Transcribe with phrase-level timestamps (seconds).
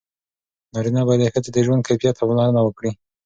[0.73, 2.91] نارینه باید د ښځې د ژوند کیفیت ته پاملرنه وکړي.